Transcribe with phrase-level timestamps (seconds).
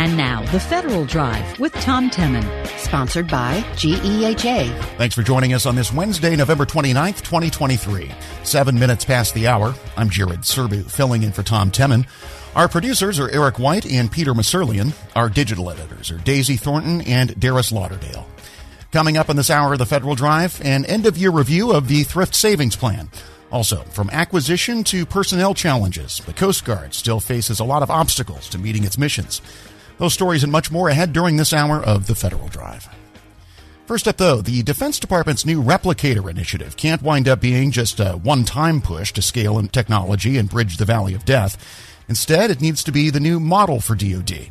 [0.00, 2.66] And now, The Federal Drive with Tom Temin.
[2.78, 4.74] Sponsored by GEHA.
[4.96, 8.10] Thanks for joining us on this Wednesday, November 29th, 2023.
[8.42, 9.74] Seven minutes past the hour.
[9.98, 12.06] I'm Jared Serbu, filling in for Tom Temin.
[12.56, 14.94] Our producers are Eric White and Peter Musurlian.
[15.14, 18.26] Our digital editors are Daisy Thornton and Darius Lauderdale.
[18.92, 21.88] Coming up in this hour of the Federal Drive, an end of year review of
[21.88, 23.10] the Thrift Savings Plan.
[23.52, 28.48] Also, from acquisition to personnel challenges, the Coast Guard still faces a lot of obstacles
[28.48, 29.42] to meeting its missions.
[30.00, 32.88] Those stories and much more ahead during this hour of the Federal Drive.
[33.84, 38.12] First up, though, the Defense Department's new Replicator initiative can't wind up being just a
[38.12, 41.58] one time push to scale in technology and bridge the valley of death.
[42.08, 44.48] Instead, it needs to be the new model for DoD.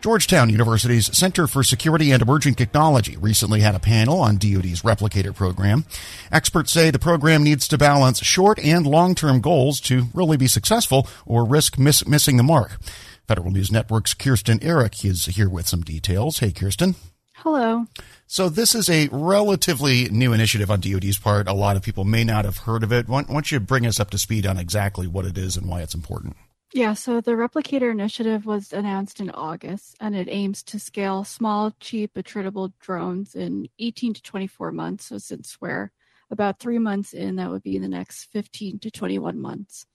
[0.00, 5.34] Georgetown University's Center for Security and Emerging Technology recently had a panel on DoD's Replicator
[5.34, 5.86] program.
[6.30, 11.08] Experts say the program needs to balance short and long-term goals to really be successful
[11.26, 12.78] or risk miss- missing the mark.
[13.26, 16.40] Federal News Network's Kirsten Errick is here with some details.
[16.40, 16.94] Hey, Kirsten.
[17.36, 17.86] Hello.
[18.26, 21.48] So this is a relatively new initiative on DoD's part.
[21.48, 23.08] A lot of people may not have heard of it.
[23.08, 25.80] Why don't you bring us up to speed on exactly what it is and why
[25.80, 26.36] it's important?
[26.74, 31.72] Yeah, so the Replicator initiative was announced in August, and it aims to scale small,
[31.80, 35.06] cheap, attritable drones in 18 to 24 months.
[35.06, 35.92] So, since we're
[36.30, 39.86] about three months in, that would be in the next 15 to 21 months.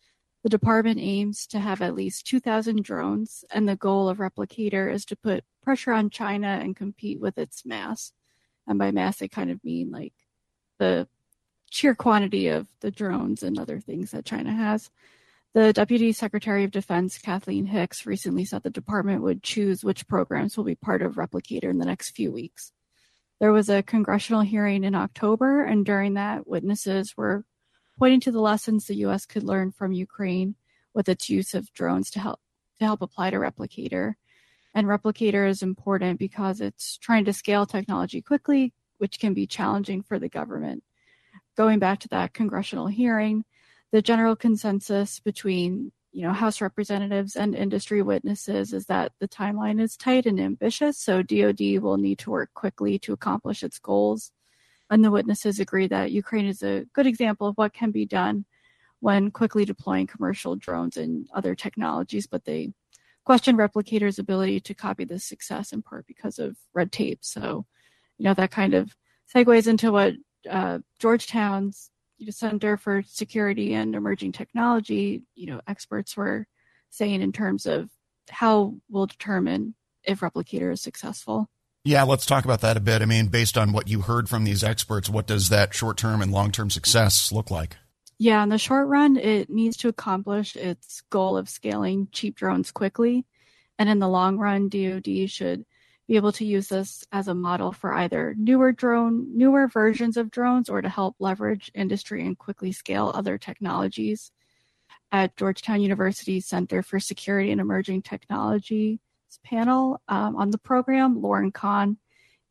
[0.44, 5.04] The department aims to have at least 2,000 drones, and the goal of Replicator is
[5.06, 8.14] to put pressure on China and compete with its mass.
[8.66, 10.14] And by mass, I kind of mean like
[10.78, 11.08] the
[11.70, 14.90] sheer quantity of the drones and other things that China has.
[15.54, 20.56] The Deputy Secretary of Defense, Kathleen Hicks, recently said the department would choose which programs
[20.56, 22.72] will be part of Replicator in the next few weeks.
[23.40, 27.45] There was a congressional hearing in October, and during that, witnesses were
[28.00, 29.25] pointing to the lessons the U.S.
[29.25, 30.55] could learn from Ukraine
[30.94, 32.39] with its use of drones to help
[32.80, 34.14] to help apply to Replicator.
[34.73, 40.02] And Replicator is important because it's trying to scale technology quickly, which can be challenging
[40.02, 40.83] for the government.
[41.58, 43.43] Going back to that congressional hearing,
[43.92, 49.81] the general consensus between you know House representatives and industry witnesses is that the timeline
[49.81, 54.31] is tight and ambitious, so DoD will need to work quickly to accomplish its goals.
[54.89, 58.45] And the witnesses agree that Ukraine is a good example of what can be done
[59.00, 62.73] when quickly deploying commercial drones and other technologies, but they
[63.23, 67.20] question replicators' ability to copy this success in part because of red tape.
[67.22, 67.66] So,
[68.17, 68.95] you know, that kind of
[69.33, 70.16] segues into what
[70.49, 71.92] uh, Georgetown's
[72.30, 76.48] Center for Security and Emerging Technology, you know, experts were
[76.89, 77.89] saying in terms of
[78.30, 81.49] how we'll determine if Replicator is successful.
[81.86, 83.02] Yeah, let's talk about that a bit.
[83.02, 86.22] I mean, based on what you heard from these experts, what does that short term
[86.22, 87.78] and long term success look like?
[88.17, 92.72] Yeah, in the short run, it needs to accomplish its goal of scaling cheap drones
[92.72, 93.26] quickly.
[93.78, 95.66] And in the long run, DoD should
[96.06, 100.32] be able to use this as a model for either newer drone, newer versions of
[100.32, 104.32] drones, or to help leverage industry and quickly scale other technologies.
[105.14, 109.00] At Georgetown University's Center for Security and Emerging Technology
[109.38, 111.98] panel um, on the program, Lauren Kahn,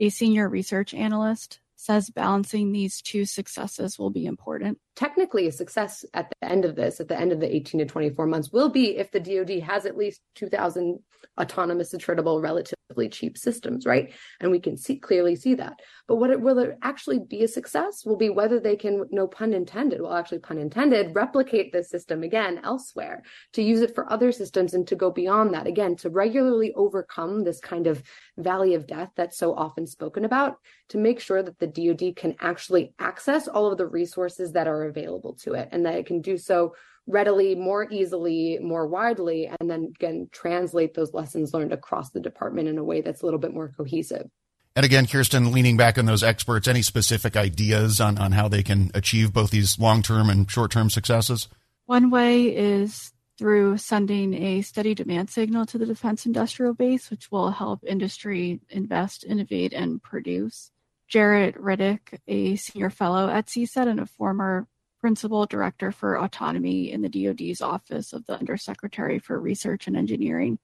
[0.00, 4.78] a senior research analyst, says balancing these two successes will be important.
[4.96, 7.86] Technically, a success at the end of this, at the end of the 18 to
[7.86, 10.98] 24 months, will be if the DoD has at least 2,000
[11.40, 14.12] autonomous, attritable, relatively cheap systems, right?
[14.40, 15.80] And we can see clearly see that.
[16.08, 19.28] But what it will it actually be a success will be whether they can, no
[19.28, 23.22] pun intended, well, actually pun intended, replicate this system again elsewhere
[23.52, 27.44] to use it for other systems and to go beyond that again to regularly overcome
[27.44, 28.02] this kind of
[28.38, 30.56] valley of death that's so often spoken about
[30.88, 34.84] to make sure that the DoD can actually access all of the resources that are
[34.84, 36.74] available to it and that it can do so
[37.06, 42.68] readily, more easily, more widely, and then again translate those lessons learned across the department
[42.68, 44.28] in a way that's a little bit more cohesive.
[44.76, 48.62] And again, Kirsten, leaning back on those experts, any specific ideas on, on how they
[48.62, 51.48] can achieve both these long term and short term successes?
[51.86, 57.30] One way is through sending a steady demand signal to the defense industrial base, which
[57.30, 60.72] will help industry invest, innovate, and produce.
[61.10, 64.66] Jaret Riddick, a senior fellow at CSET and a former
[65.00, 70.58] principal director for autonomy in the DoD's Office of the Undersecretary for Research and Engineering,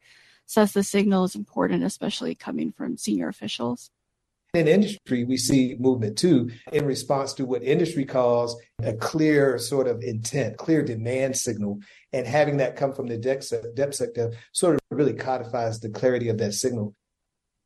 [0.44, 3.90] says the signal is important, especially coming from senior officials.
[4.54, 9.88] In industry, we see movement too in response to what industry calls a clear sort
[9.88, 11.80] of intent, clear demand signal.
[12.12, 16.54] And having that come from the DepSecDef sort of really codifies the clarity of that
[16.54, 16.94] signal.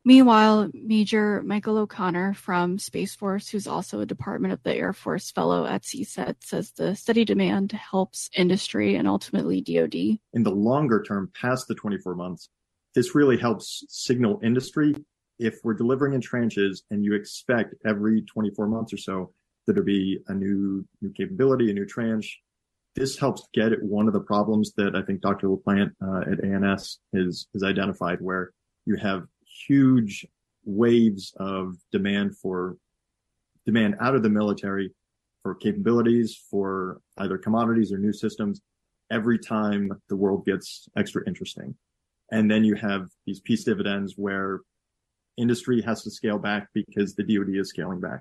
[0.06, 5.30] Meanwhile, Major Michael O'Connor from Space Force, who's also a Department of the Air Force
[5.30, 9.94] fellow at CSET, says the steady demand helps industry and ultimately DoD.
[10.32, 12.48] In the longer term, past the 24 months,
[12.94, 14.94] this really helps signal industry.
[15.38, 19.32] If we're delivering in tranches and you expect every 24 months or so
[19.66, 22.40] that there be a new new capability, a new tranche,
[22.94, 25.48] this helps get at one of the problems that I think Dr.
[25.48, 28.50] LaPlante uh, at A&S has, has identified, where
[28.86, 29.22] you have
[29.66, 30.26] huge
[30.64, 32.76] waves of demand for
[33.66, 34.90] demand out of the military
[35.42, 38.60] for capabilities, for either commodities or new systems
[39.10, 41.74] every time the world gets extra interesting.
[42.30, 44.60] And then you have these peace dividends where
[45.38, 48.20] industry has to scale back because the DoD is scaling back.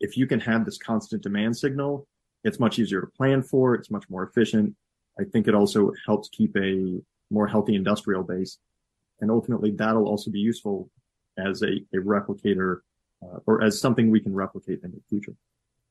[0.00, 2.06] If you can have this constant demand signal,
[2.44, 3.74] it's much easier to plan for.
[3.74, 4.74] It's much more efficient.
[5.18, 7.00] I think it also helps keep a
[7.30, 8.58] more healthy industrial base.
[9.20, 10.90] And ultimately that'll also be useful
[11.38, 12.78] as a, a replicator
[13.22, 15.34] uh, or as something we can replicate in the future.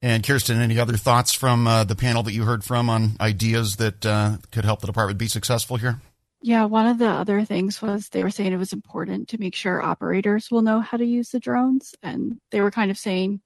[0.01, 3.75] And Kirsten, any other thoughts from uh, the panel that you heard from on ideas
[3.77, 6.01] that uh, could help the department be successful here?
[6.43, 9.53] Yeah, one of the other things was they were saying it was important to make
[9.53, 11.93] sure operators will know how to use the drones.
[12.01, 13.41] And they were kind of saying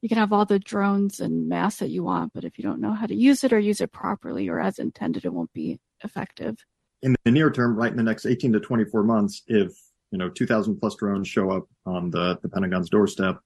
[0.00, 2.80] you can have all the drones and mass that you want, but if you don't
[2.80, 5.80] know how to use it or use it properly or as intended, it won't be
[6.04, 6.56] effective.
[7.02, 9.72] In the near term, right in the next 18 to 24 months, if
[10.12, 13.40] you know 2,000 plus drones show up on the, the Pentagon's doorstep,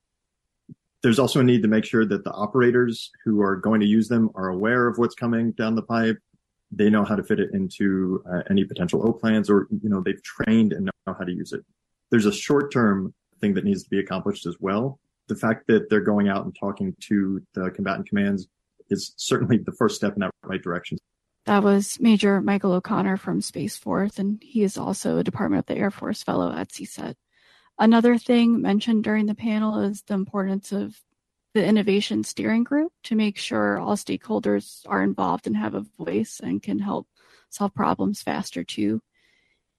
[1.02, 4.08] there's also a need to make sure that the operators who are going to use
[4.08, 6.18] them are aware of what's coming down the pipe.
[6.72, 10.02] They know how to fit it into uh, any potential O plans or, you know,
[10.04, 11.64] they've trained and know how to use it.
[12.10, 14.98] There's a short term thing that needs to be accomplished as well.
[15.28, 18.48] The fact that they're going out and talking to the combatant commands
[18.88, 20.98] is certainly the first step in that right direction.
[21.46, 25.66] That was Major Michael O'Connor from Space Force, and he is also a Department of
[25.66, 27.14] the Air Force fellow at CSET.
[27.78, 31.00] Another thing mentioned during the panel is the importance of
[31.54, 36.40] the innovation steering group to make sure all stakeholders are involved and have a voice
[36.42, 37.08] and can help
[37.48, 39.00] solve problems faster too.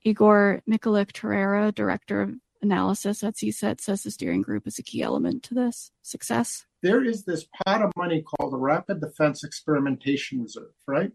[0.03, 5.43] Igor Mikolic-Torreira, Director of Analysis at CSET, says the steering group is a key element
[5.43, 6.65] to this success.
[6.81, 11.11] There is this pot of money called the Rapid Defense Experimentation Reserve, right?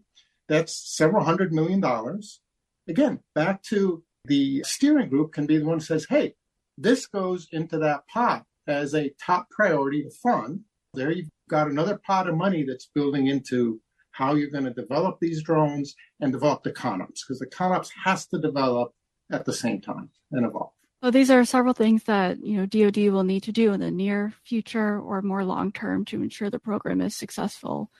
[0.47, 2.39] That's several hundred million dollars.
[2.87, 6.35] Again, back to the steering group can be the one who says, hey,
[6.77, 10.61] this goes into that pot as a top priority to fund.
[10.93, 13.81] There you've got another pot of money that's building into
[14.11, 18.25] how you're going to develop these drones and develop the CONOPS because the CONOPS has
[18.27, 18.93] to develop
[19.31, 20.71] at the same time and evolve.
[21.01, 23.91] Well, these are several things that you know DoD will need to do in the
[23.91, 27.91] near future or more long term to ensure the program is successful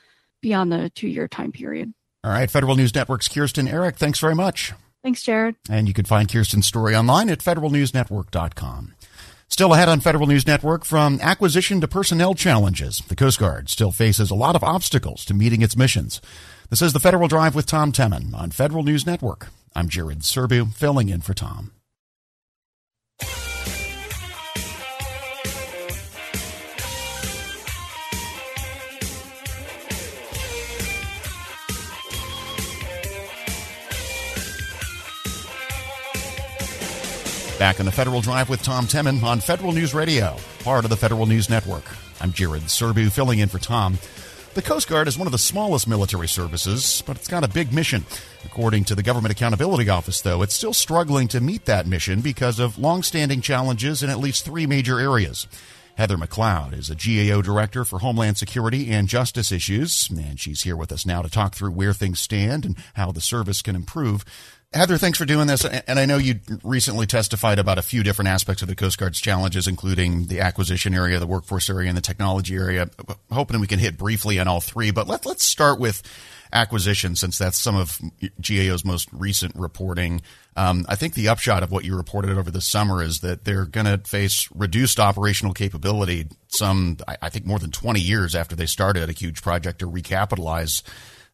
[0.41, 1.93] beyond the two-year time period.
[2.23, 4.73] All right, Federal News Network's Kirsten Errick, thanks very much.
[5.03, 5.55] Thanks, Jared.
[5.69, 8.95] And you can find Kirsten's story online at federalnewsnetwork.com.
[9.49, 12.99] Still ahead on Federal News Network from acquisition to personnel challenges.
[13.07, 16.19] The Coast Guard still faces a lot of obstacles to meeting its missions.
[16.69, 19.47] This is the Federal Drive with Tom Temin on Federal News Network.
[19.73, 21.71] I'm Jared Serbu, filling in for Tom.
[37.59, 40.95] Back on the Federal Drive with Tom Temin on Federal News Radio, part of the
[40.95, 41.83] Federal News Network.
[42.21, 43.97] I'm Jared Serbu, filling in for Tom.
[44.53, 47.73] The Coast Guard is one of the smallest military services, but it's got a big
[47.73, 48.05] mission.
[48.45, 52.59] According to the Government Accountability Office, though, it's still struggling to meet that mission because
[52.59, 55.47] of long-standing challenges in at least three major areas.
[55.97, 60.77] Heather MacLeod is a GAO director for Homeland Security and Justice Issues, and she's here
[60.77, 64.23] with us now to talk through where things stand and how the service can improve.
[64.73, 65.63] Heather, thanks for doing this.
[65.63, 69.19] And I know you recently testified about a few different aspects of the Coast Guard's
[69.19, 72.89] challenges, including the acquisition area, the workforce area, and the technology area.
[73.31, 76.03] Hoping we can hit briefly on all three, but let, let's start with
[76.51, 77.99] acquisition since that's some of
[78.41, 80.21] GAO's most recent reporting.
[80.57, 83.65] Um, I think the upshot of what you reported over the summer is that they're
[83.65, 88.65] going to face reduced operational capability some, I think, more than 20 years after they
[88.65, 90.81] started a huge project to recapitalize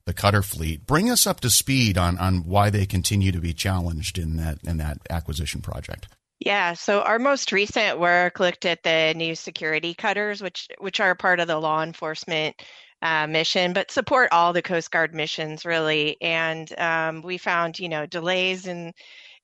[0.05, 0.85] the cutter fleet.
[0.85, 4.59] Bring us up to speed on on why they continue to be challenged in that
[4.63, 6.07] in that acquisition project.
[6.39, 11.15] Yeah, so our most recent work looked at the new security cutters, which which are
[11.15, 12.61] part of the law enforcement
[13.01, 16.17] uh, mission, but support all the Coast Guard missions really.
[16.21, 18.93] And um, we found, you know, delays in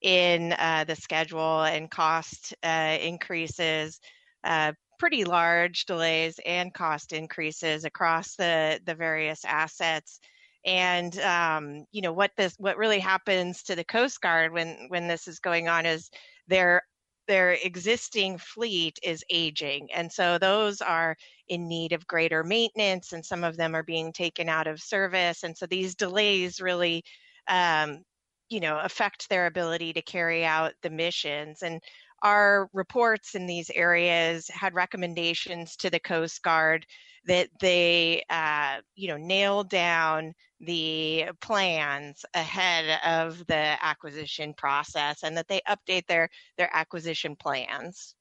[0.02, 4.00] in uh, the schedule and cost uh, increases,
[4.44, 10.20] uh, pretty large delays and cost increases across the the various assets
[10.66, 15.08] and um, you know what this what really happens to the coast guard when when
[15.08, 16.10] this is going on is
[16.48, 16.82] their
[17.28, 21.16] their existing fleet is aging and so those are
[21.48, 25.44] in need of greater maintenance and some of them are being taken out of service
[25.44, 27.04] and so these delays really
[27.48, 28.04] um,
[28.50, 31.62] you know, affect their ability to carry out the missions.
[31.62, 31.82] And
[32.24, 36.86] our reports in these areas had recommendations to the Coast Guard
[37.26, 45.38] that they, uh, you know, nail down the plans ahead of the acquisition process and
[45.38, 48.16] that they update their their acquisition plans.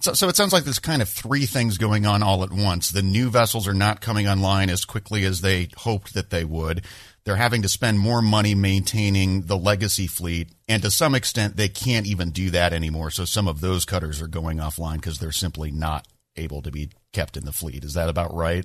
[0.00, 2.90] So, so it sounds like there's kind of three things going on all at once.
[2.90, 6.84] The new vessels are not coming online as quickly as they hoped that they would.
[7.24, 11.68] They're having to spend more money maintaining the legacy fleet, and to some extent, they
[11.68, 13.10] can't even do that anymore.
[13.10, 16.90] So some of those cutters are going offline because they're simply not able to be
[17.12, 17.84] kept in the fleet.
[17.84, 18.64] Is that about right?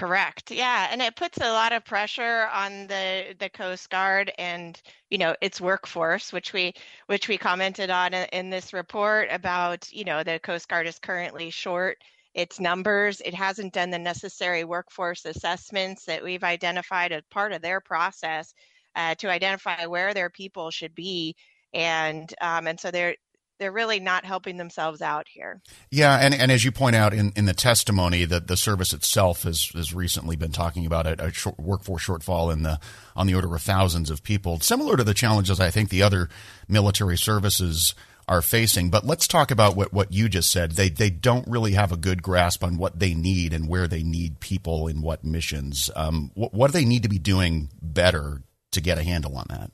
[0.00, 0.50] Correct.
[0.50, 4.80] Yeah, and it puts a lot of pressure on the the Coast Guard and
[5.10, 6.72] you know its workforce, which we
[7.06, 9.92] which we commented on in this report about.
[9.92, 11.98] You know, the Coast Guard is currently short
[12.34, 13.20] its numbers.
[13.20, 18.54] It hasn't done the necessary workforce assessments that we've identified as part of their process
[18.96, 21.36] uh, to identify where their people should be,
[21.74, 23.16] and um, and so they're
[23.60, 25.60] they're really not helping themselves out here.
[25.90, 29.42] Yeah, and, and as you point out in, in the testimony, that the service itself
[29.42, 32.80] has, has recently been talking about a, a short workforce shortfall in the
[33.14, 36.30] on the order of thousands of people, similar to the challenges I think the other
[36.68, 37.94] military services
[38.26, 38.88] are facing.
[38.88, 40.72] But let's talk about what, what you just said.
[40.72, 44.02] They they don't really have a good grasp on what they need and where they
[44.02, 45.90] need people in what missions.
[45.94, 49.46] Um, what, what do they need to be doing better to get a handle on
[49.50, 49.70] that?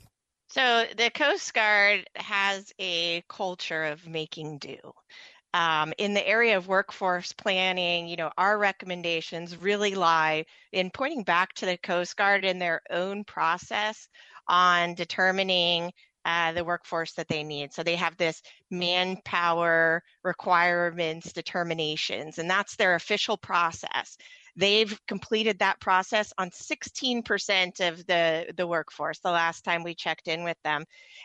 [0.56, 4.78] So the Coast Guard has a culture of making do.
[5.52, 11.24] Um, in the area of workforce planning, you know, our recommendations really lie in pointing
[11.24, 14.08] back to the Coast Guard in their own process
[14.48, 15.92] on determining
[16.24, 17.74] uh, the workforce that they need.
[17.74, 24.16] So they have this manpower requirements determinations, and that's their official process.
[24.56, 30.28] They've completed that process on 16% of the, the workforce the last time we checked
[30.28, 30.84] in with them.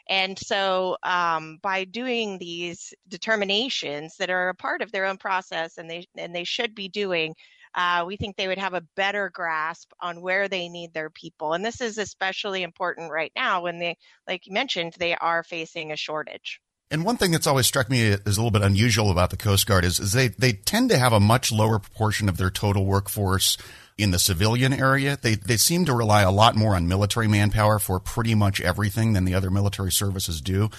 [0.09, 5.77] And so um, by doing these determinations that are a part of their own process
[5.77, 7.35] and they, and they should be doing,
[7.75, 11.53] uh, we think they would have a better grasp on where they need their people.
[11.53, 13.97] And this is especially important right now when they,
[14.27, 16.59] like you mentioned, they are facing a shortage.
[16.91, 19.65] And one thing that's always struck me as a little bit unusual about the Coast
[19.65, 22.85] Guard is, is they, they tend to have a much lower proportion of their total
[22.85, 23.57] workforce
[23.97, 25.17] in the civilian area.
[25.19, 29.13] They, they seem to rely a lot more on military manpower for pretty much everything
[29.13, 30.69] than the other military services do.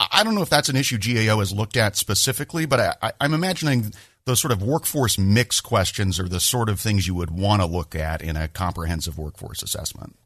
[0.00, 3.34] I don't know if that's an issue GAO has looked at specifically, but I, I'm
[3.34, 3.92] imagining
[4.24, 7.66] those sort of workforce mix questions are the sort of things you would want to
[7.66, 10.16] look at in a comprehensive workforce assessment.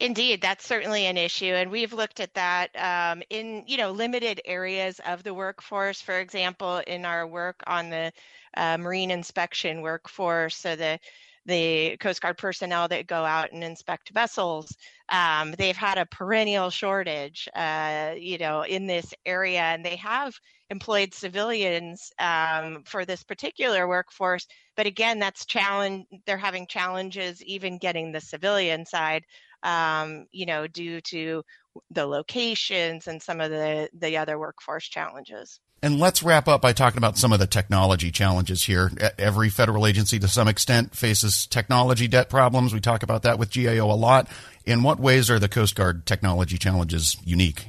[0.00, 4.40] Indeed, that's certainly an issue, and we've looked at that um, in you know limited
[4.44, 6.00] areas of the workforce.
[6.02, 8.12] For example, in our work on the
[8.56, 10.98] uh, marine inspection workforce, so the
[11.46, 14.76] the Coast Guard personnel that go out and inspect vessels,
[15.08, 20.34] um, they've had a perennial shortage, uh, you know, in this area, and they have
[20.70, 24.46] employed civilians um, for this particular workforce.
[24.76, 26.06] But again, that's challenge.
[26.26, 29.24] They're having challenges even getting the civilian side
[29.62, 31.42] um, you know, due to
[31.90, 35.60] the locations and some of the, the other workforce challenges.
[35.84, 38.92] And let's wrap up by talking about some of the technology challenges here.
[39.18, 42.72] Every federal agency, to some extent, faces technology debt problems.
[42.72, 44.28] We talk about that with GAO a lot.
[44.64, 47.66] In what ways are the Coast Guard technology challenges unique?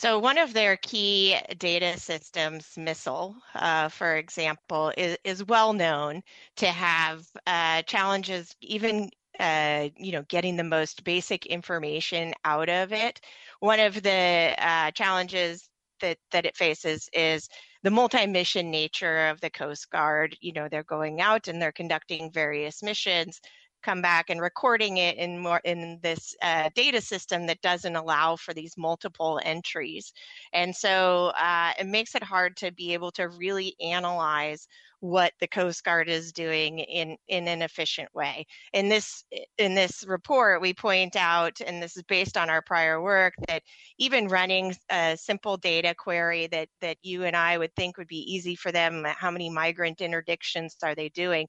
[0.00, 6.22] So, one of their key data systems, MISLE, uh, for example, is, is well known
[6.56, 12.92] to have uh, challenges even uh, you know, getting the most basic information out of
[12.92, 13.20] it.
[13.60, 15.68] One of the uh, challenges
[16.00, 17.48] that that it faces is
[17.82, 20.36] the multi-mission nature of the Coast Guard.
[20.40, 23.40] You know, they're going out and they're conducting various missions,
[23.82, 28.36] come back and recording it in more in this uh, data system that doesn't allow
[28.36, 30.12] for these multiple entries,
[30.52, 34.66] and so uh, it makes it hard to be able to really analyze
[35.00, 38.46] what the Coast Guard is doing in, in an efficient way.
[38.74, 39.24] In this
[39.56, 43.62] in this report, we point out, and this is based on our prior work, that
[43.98, 48.30] even running a simple data query that that you and I would think would be
[48.32, 51.46] easy for them, how many migrant interdictions are they doing,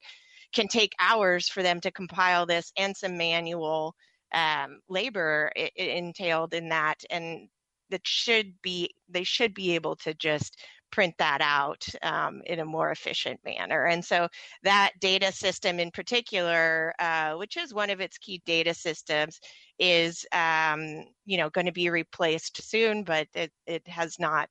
[0.52, 3.94] can take hours for them to compile this and some manual
[4.32, 7.48] um, labor entailed in that and
[7.90, 10.56] that should be they should be able to just
[10.92, 13.86] print that out um, in a more efficient manner.
[13.86, 14.28] And so
[14.62, 19.40] that data system in particular, uh, which is one of its key data systems,
[19.78, 24.48] is um, you know going to be replaced soon, but it, it has not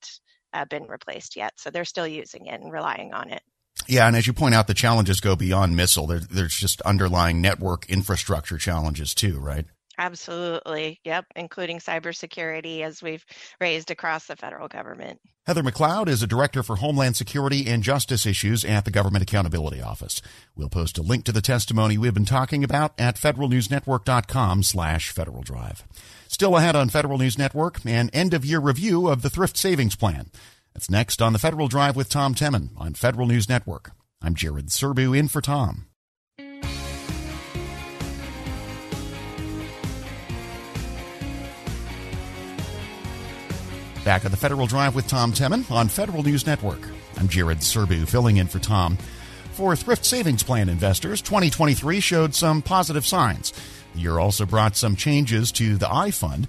[0.54, 1.54] uh, been replaced yet.
[1.58, 3.42] So they're still using it and relying on it.
[3.88, 6.08] Yeah, and as you point out, the challenges go beyond MISLE.
[6.08, 9.66] There, there's just underlying network infrastructure challenges too, right?
[9.98, 11.00] Absolutely.
[11.04, 11.26] Yep.
[11.36, 13.24] Including cybersecurity as we've
[13.60, 15.20] raised across the federal government.
[15.46, 19.80] Heather MacLeod is a director for Homeland Security and Justice Issues at the Government Accountability
[19.80, 20.22] Office.
[20.56, 25.44] We'll post a link to the testimony we've been talking about at federalnewsnetwork.com slash Federal
[25.44, 25.84] Drive.
[26.28, 29.96] Still ahead on Federal News Network, an end of year review of the Thrift Savings
[29.96, 30.32] Plan.
[30.74, 33.92] That's next on the Federal Drive with Tom Temin on Federal News Network.
[34.22, 35.88] I'm Jared Serbu in for Tom.
[44.04, 46.80] Back at the Federal Drive with Tom Temin on Federal News Network.
[47.18, 48.98] I'm Jared Serbu filling in for Tom.
[49.52, 53.54] For thrift savings plan investors, 2023 showed some positive signs.
[53.94, 56.48] The year also brought some changes to the iFund.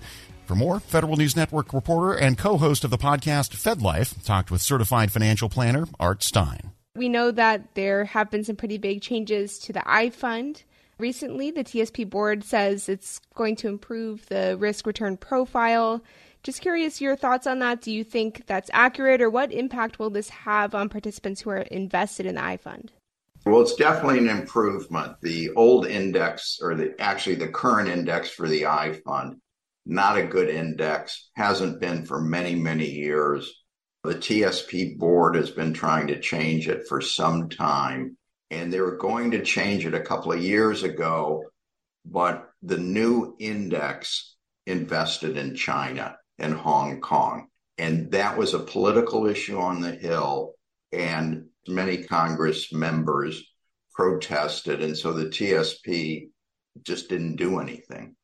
[0.53, 5.11] For more, Federal News Network reporter and co-host of the podcast FedLife talked with certified
[5.11, 6.73] financial planner Art Stein.
[6.95, 10.65] We know that there have been some pretty big changes to the iFund.
[10.99, 16.05] Recently, the TSP board says it's going to improve the risk return profile
[16.43, 17.81] just curious your thoughts on that.
[17.81, 21.61] Do you think that's accurate, or what impact will this have on participants who are
[21.61, 22.91] invested in the iFund?
[23.47, 25.17] Well, it's definitely an improvement.
[25.23, 29.39] The old index, or the actually the current index for the iFund,
[29.85, 33.53] not a good index, hasn't been for many, many years.
[34.05, 38.17] The TSP board has been trying to change it for some time,
[38.51, 41.45] and they were going to change it a couple of years ago,
[42.05, 44.37] but the new index
[44.67, 47.49] invested in China and Hong Kong.
[47.79, 50.55] And that was a political issue on the Hill,
[50.93, 53.43] and many Congress members
[53.95, 54.83] protested.
[54.83, 56.29] And so the TSP
[56.83, 58.17] just didn't do anything.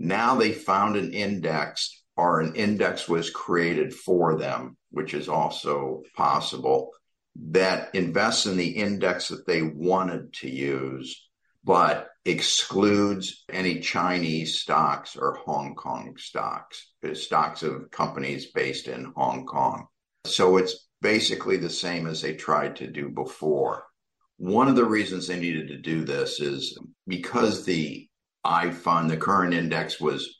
[0.00, 6.02] Now they found an index, or an index was created for them, which is also
[6.16, 6.92] possible,
[7.50, 11.28] that invests in the index that they wanted to use,
[11.64, 19.46] but excludes any Chinese stocks or Hong Kong stocks, stocks of companies based in Hong
[19.46, 19.86] Kong.
[20.24, 23.84] So it's basically the same as they tried to do before.
[24.36, 28.07] One of the reasons they needed to do this is because the
[28.48, 30.38] iFund, the current index, was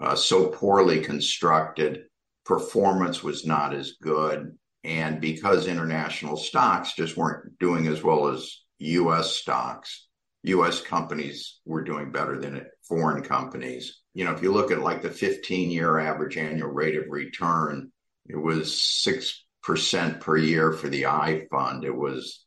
[0.00, 2.04] uh, so poorly constructed,
[2.44, 4.58] performance was not as good.
[4.82, 10.06] And because international stocks just weren't doing as well as US stocks,
[10.42, 14.02] US companies were doing better than foreign companies.
[14.12, 17.90] You know, if you look at like the 15 year average annual rate of return,
[18.26, 18.74] it was
[19.06, 21.84] 6% per year for the I fund.
[21.84, 22.44] It was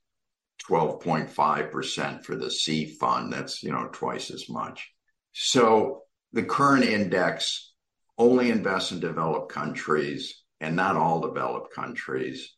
[0.69, 3.33] 12.5% for the C fund.
[3.33, 4.91] That's, you know, twice as much.
[5.39, 6.01] So
[6.33, 7.71] the current index
[8.17, 12.55] only invests in developed countries and not all developed countries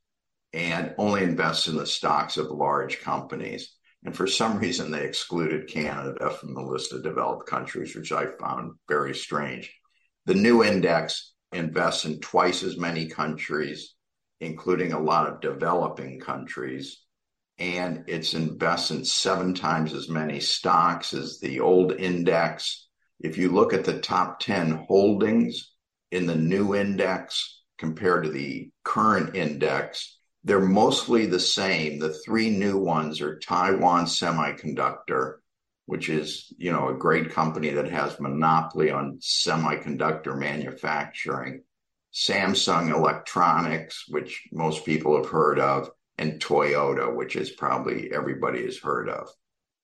[0.54, 3.76] and only invests in the stocks of large companies.
[4.06, 8.28] And for some reason, they excluded Canada from the list of developed countries, which I
[8.40, 9.76] found very strange.
[10.26, 13.94] The new index invests in twice as many countries,
[14.40, 17.02] including a lot of developing countries,
[17.60, 22.88] and it's invests in seven times as many stocks as the old index.
[23.20, 25.74] If you look at the top 10 holdings
[26.10, 32.00] in the new index compared to the current index, they're mostly the same.
[32.00, 35.36] The three new ones are Taiwan Semiconductor,
[35.86, 41.64] which is, you know, a great company that has monopoly on semiconductor manufacturing.
[42.14, 48.78] Samsung Electronics, which most people have heard of, and Toyota, which is probably everybody has
[48.78, 49.30] heard of.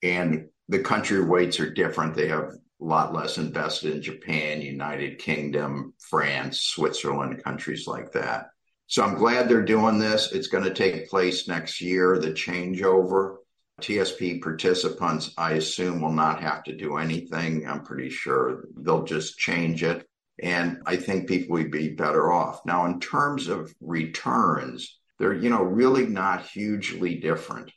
[0.04, 2.14] And the country weights are different.
[2.14, 8.50] They have a lot less invested in Japan, United Kingdom, France, Switzerland, countries like that.
[8.88, 10.34] So I'm glad they're doing this.
[10.34, 13.38] It's going to take place next year, the changeover.
[13.82, 17.68] TSP participants, I assume, will not have to do anything.
[17.68, 20.06] I'm pretty sure they'll just change it.
[20.42, 22.62] And I think people would be better off.
[22.66, 27.72] Now, in terms of returns, they're, you know, really not hugely different.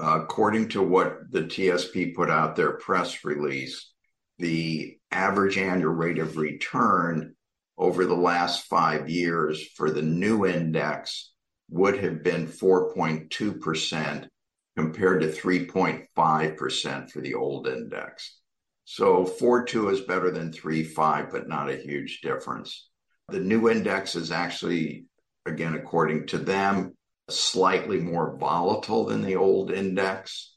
[0.00, 3.92] Uh, according to what the TSP put out their press release,
[4.38, 7.34] the average annual rate of return
[7.76, 11.32] over the last five years for the new index
[11.70, 14.28] would have been 4.2%
[14.76, 18.38] compared to 3.5% for the old index.
[18.84, 22.88] So 4.2 is better than 3.5, but not a huge difference.
[23.28, 25.07] The new index is actually,
[25.48, 26.94] again, according to them,
[27.28, 30.54] slightly more volatile than the old index,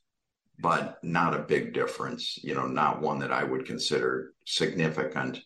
[0.60, 5.40] but not a big difference, you know, not one that I would consider significant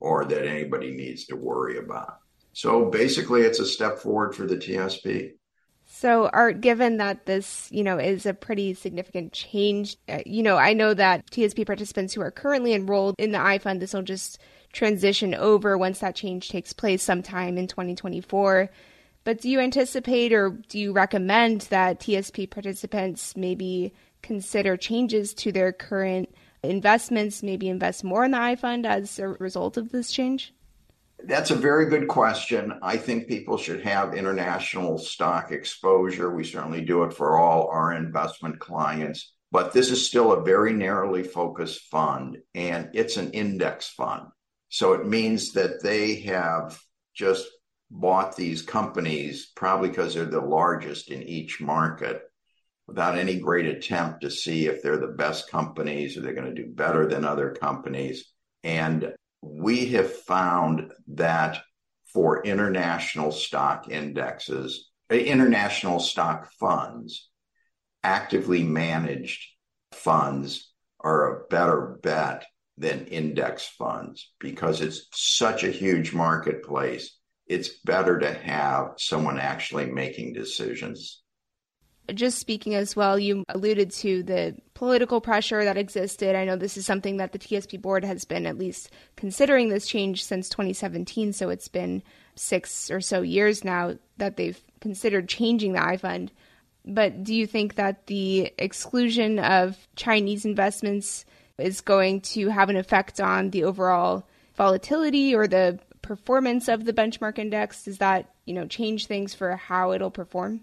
[0.00, 2.18] or that anybody needs to worry about.
[2.52, 5.32] So basically, it's a step forward for the TSP.
[5.86, 10.56] So, Art, given that this, you know, is a pretty significant change, uh, you know,
[10.56, 14.38] I know that TSP participants who are currently enrolled in the iFund, this will just
[14.74, 18.68] transition over once that change takes place sometime in 2024.
[19.24, 25.52] But do you anticipate or do you recommend that TSP participants maybe consider changes to
[25.52, 30.52] their current investments, maybe invest more in the iFund as a result of this change?
[31.22, 32.78] That's a very good question.
[32.82, 36.34] I think people should have international stock exposure.
[36.34, 40.74] We certainly do it for all our investment clients, but this is still a very
[40.74, 44.26] narrowly focused fund and it's an index fund.
[44.74, 46.82] So it means that they have
[47.14, 47.46] just
[47.92, 52.22] bought these companies probably because they're the largest in each market
[52.88, 56.60] without any great attempt to see if they're the best companies or they're going to
[56.60, 58.32] do better than other companies.
[58.64, 61.62] And we have found that
[62.12, 67.30] for international stock indexes, uh, international stock funds,
[68.02, 69.40] actively managed
[69.92, 72.44] funds are a better bet
[72.76, 79.86] than index funds because it's such a huge marketplace it's better to have someone actually
[79.86, 81.20] making decisions.
[82.12, 86.36] Just speaking as well, you alluded to the political pressure that existed.
[86.36, 89.86] I know this is something that the TSP board has been at least considering this
[89.86, 91.32] change since 2017.
[91.32, 92.02] So it's been
[92.34, 96.28] six or so years now that they've considered changing the iFund.
[96.84, 101.24] But do you think that the exclusion of Chinese investments
[101.58, 106.92] is going to have an effect on the overall volatility or the performance of the
[106.92, 107.84] benchmark index?
[107.84, 110.60] Does that, you know, change things for how it'll perform?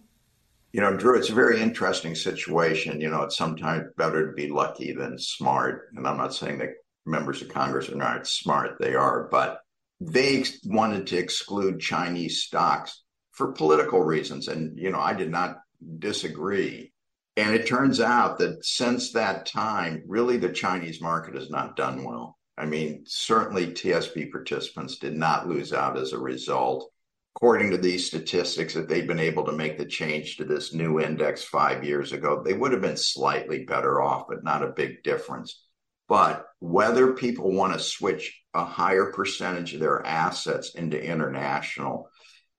[0.73, 3.01] You know, Drew, it's a very interesting situation.
[3.01, 5.89] You know, it's sometimes better to be lucky than smart.
[5.95, 6.69] And I'm not saying that
[7.05, 9.59] members of Congress are not smart, they are, but
[9.99, 14.47] they wanted to exclude Chinese stocks for political reasons.
[14.47, 15.57] And, you know, I did not
[15.99, 16.90] disagree.
[17.37, 22.03] And it turns out that since that time, really the Chinese market has not done
[22.03, 22.37] well.
[22.57, 26.91] I mean, certainly TSP participants did not lose out as a result.
[27.35, 30.99] According to these statistics, if they'd been able to make the change to this new
[30.99, 35.01] index five years ago, they would have been slightly better off, but not a big
[35.01, 35.63] difference.
[36.09, 42.09] But whether people want to switch a higher percentage of their assets into international,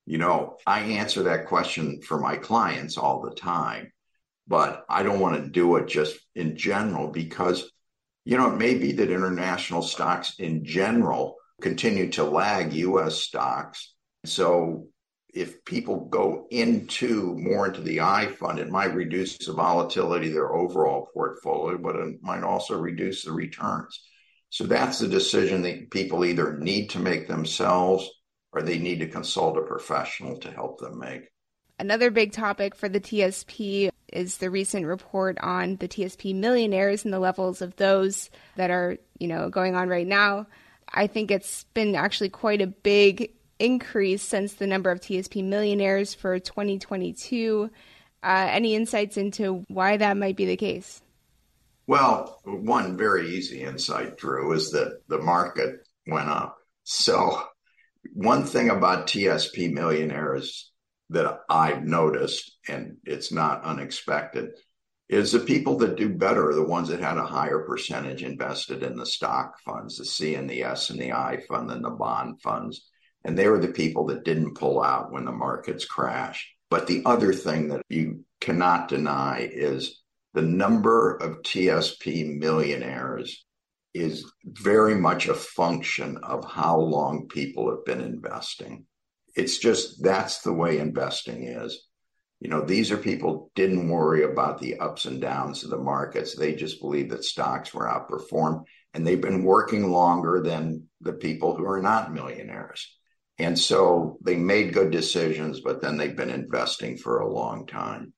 [0.07, 3.93] you know, I answer that question for my clients all the time,
[4.47, 7.71] but I don't want to do it just in general because
[8.25, 13.95] you know, it may be that international stocks in general continue to lag US stocks.
[14.25, 14.89] So
[15.35, 20.35] if people go into more into the I fund, it might reduce the volatility of
[20.35, 24.01] their overall portfolio, but it might also reduce the returns.
[24.51, 28.09] So that's the decision that people either need to make themselves
[28.53, 31.23] or they need to consult a professional to help them make.
[31.79, 37.13] Another big topic for the TSP is the recent report on the TSP millionaires and
[37.13, 40.47] the levels of those that are, you know, going on right now.
[40.89, 46.15] I think it's been actually quite a big increase since the number of TSP millionaires
[46.15, 47.71] for 2022.
[48.23, 51.01] Uh, any insights into why that might be the case?
[51.87, 56.59] Well, one very easy insight, Drew, is that the market went up.
[56.85, 57.43] So,
[58.13, 60.72] one thing about TSP millionaires
[61.13, 64.51] that I've noticed, and it's not unexpected,
[65.09, 68.83] is the people that do better are the ones that had a higher percentage invested
[68.83, 71.91] in the stock funds, the C and the S and the I fund than the
[71.91, 72.89] bond funds.
[73.25, 76.49] And they were the people that didn't pull out when the markets crashed.
[76.71, 83.45] But the other thing that you cannot deny is the number of TSP millionaires
[83.93, 88.87] is very much a function of how long people have been investing
[89.35, 91.87] it's just that's the way investing is.
[92.41, 96.35] You know, these are people didn't worry about the ups and downs of the markets.
[96.35, 98.65] They just believe that stocks were outperformed
[98.95, 102.97] and they've been working longer than the people who are not millionaires.
[103.39, 108.13] And so they made good decisions, but then they've been investing for a long time.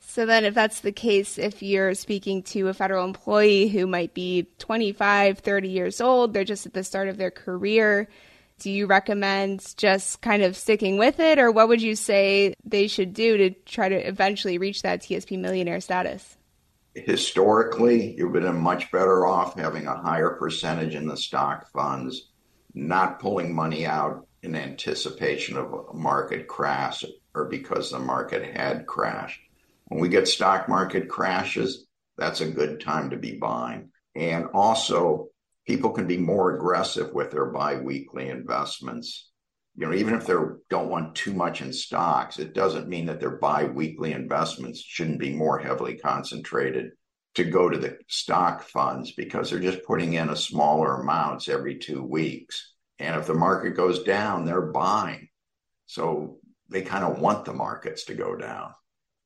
[0.00, 4.14] So then, if that's the case, if you're speaking to a federal employee who might
[4.14, 8.08] be 25, 30 years old, they're just at the start of their career,
[8.58, 12.88] do you recommend just kind of sticking with it, or what would you say they
[12.88, 16.36] should do to try to eventually reach that TSP millionaire status?
[16.94, 22.30] Historically, you've been much better off having a higher percentage in the stock funds,
[22.74, 28.86] not pulling money out in anticipation of a market crash or because the market had
[28.86, 29.40] crashed.
[29.86, 33.90] When we get stock market crashes, that's a good time to be buying.
[34.14, 35.28] And also,
[35.68, 39.28] people can be more aggressive with their biweekly investments
[39.78, 40.34] you know, even if they
[40.70, 45.32] don't want too much in stocks, it doesn't mean that their bi-weekly investments shouldn't be
[45.32, 46.90] more heavily concentrated
[47.36, 51.78] to go to the stock funds because they're just putting in a smaller amounts every
[51.78, 52.72] two weeks.
[52.98, 55.28] And if the market goes down, they're buying.
[55.86, 58.72] So they kind of want the markets to go down.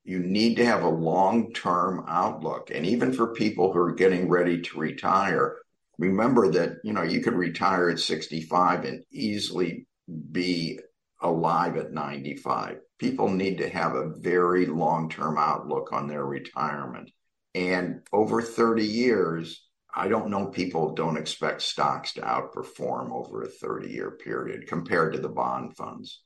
[0.05, 2.71] You need to have a long term outlook.
[2.71, 5.57] And even for people who are getting ready to retire,
[5.99, 9.87] remember that, you know, you could retire at 65 and easily
[10.31, 10.81] be
[11.21, 12.79] alive at 95.
[12.99, 17.11] People need to have a very long term outlook on their retirement.
[17.55, 23.49] And over 30 years, I don't know people don't expect stocks to outperform over a
[23.49, 26.23] 30 year period compared to the bond funds.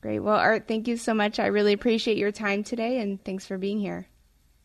[0.00, 0.20] Great.
[0.20, 1.38] Well, Art, thank you so much.
[1.38, 4.08] I really appreciate your time today and thanks for being here.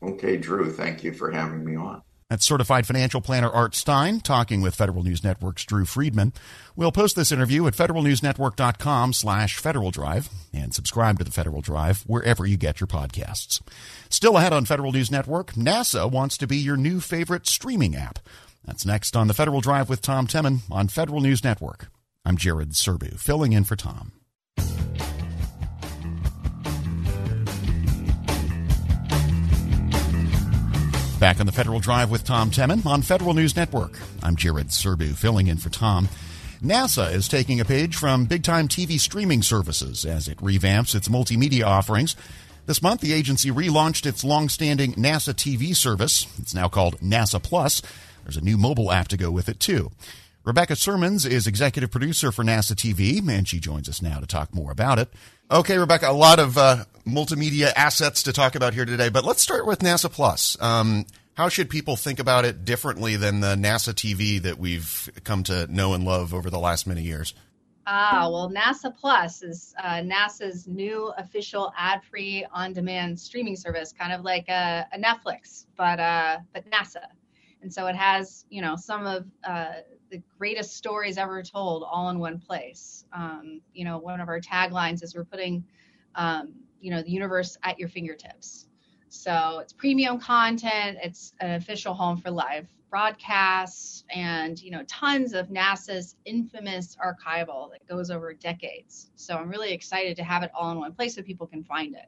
[0.04, 2.02] Okay, Drew, thank you for having me on.
[2.30, 6.34] That's certified financial planner Art Stein talking with Federal News Network's Drew Friedman.
[6.76, 12.02] We'll post this interview at federalnewsnetwork.com slash Federal Drive and subscribe to the Federal Drive
[12.04, 13.62] wherever you get your podcasts.
[14.10, 18.20] Still ahead on Federal News Network, NASA wants to be your new favorite streaming app.
[18.66, 21.88] That's next on the Federal Drive with Tom Temin on Federal News Network.
[22.26, 24.14] I'm Jared Serbu, filling in for Tom.
[31.24, 33.98] Back on the Federal Drive with Tom Temin on Federal News Network.
[34.22, 36.10] I'm Jared Serbu, filling in for Tom.
[36.62, 41.08] NASA is taking a page from big time TV streaming services as it revamps its
[41.08, 42.18] multimedia offerings.
[42.66, 46.28] This month, the agency relaunched its long standing NASA TV service.
[46.40, 47.82] It's now called NASA Plus.
[48.26, 49.92] There's a new mobile app to go with it, too.
[50.46, 54.54] Rebecca Sirmons is executive producer for NASA TV, and she joins us now to talk
[54.54, 55.08] more about it.
[55.50, 59.42] Okay, Rebecca, a lot of uh, multimedia assets to talk about here today, but let's
[59.42, 60.62] start with NASA Plus.
[60.62, 65.44] Um, how should people think about it differently than the NASA TV that we've come
[65.44, 67.34] to know and love over the last many years?
[67.88, 74.26] Ah, well, NASA Plus is uh, NASA's new official ad-free on-demand streaming service, kind of
[74.26, 77.06] like a, a Netflix, but uh, but NASA.
[77.62, 79.72] And so it has, you know, some of uh,
[80.14, 83.04] the greatest stories ever told all in one place.
[83.12, 85.66] Um, you know, one of our taglines is we're putting,
[86.14, 88.68] um, you know, the universe at your fingertips.
[89.10, 91.00] So it's premium content.
[91.02, 97.72] It's an official home for live broadcasts and you know tons of NASA's infamous archival
[97.72, 99.10] that goes over decades.
[99.16, 101.96] So I'm really excited to have it all in one place so people can find
[101.96, 102.06] it.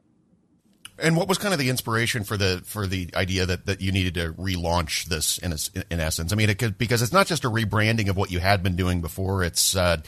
[0.98, 3.92] And what was kind of the inspiration for the for the idea that, that you
[3.92, 5.54] needed to relaunch this in
[5.90, 6.32] in essence?
[6.32, 8.76] I mean, it could, because it's not just a rebranding of what you had been
[8.76, 9.44] doing before.
[9.44, 9.98] It's uh,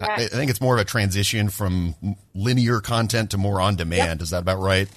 [0.00, 1.94] I, I think it's more of a transition from
[2.34, 4.20] linear content to more on demand.
[4.20, 4.22] Yep.
[4.22, 4.88] Is that about right?